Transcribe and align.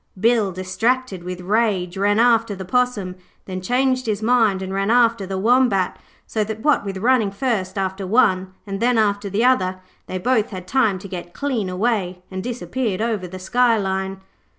Bill, 0.19 0.51
distracted 0.51 1.23
with 1.23 1.41
rage, 1.41 1.95
ran 1.95 2.17
after 2.19 2.55
the 2.55 2.65
Possum, 2.65 3.17
then 3.45 3.61
changed 3.61 4.07
his 4.07 4.23
mind 4.23 4.63
and 4.63 4.73
ran 4.73 4.89
after 4.89 5.27
the 5.27 5.37
Wombat, 5.37 5.99
so 6.25 6.43
that, 6.43 6.61
what 6.61 6.83
with 6.83 6.97
running 6.97 7.29
first 7.29 7.77
after 7.77 8.07
one 8.07 8.51
and 8.65 8.79
then 8.79 8.97
after 8.97 9.29
the 9.29 9.45
other, 9.45 9.79
they 10.07 10.17
both 10.17 10.49
had 10.49 10.65
time 10.67 10.97
to 10.97 11.07
get 11.07 11.35
clean 11.35 11.69
away, 11.69 12.23
and 12.31 12.43
disappeared 12.43 12.99
over 12.99 13.27
the 13.27 13.37
skyline. 13.37 14.17